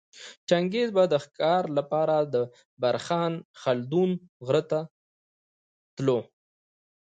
چنګیز 0.49 0.89
به 0.95 1.03
د 1.09 1.15
ښکاره 1.23 1.69
لپاره 1.77 2.15
د 2.33 2.35
برخان 2.83 3.33
خلدون 3.61 4.11
غره 4.45 4.63
ته 4.71 4.81
تلی 5.95 6.19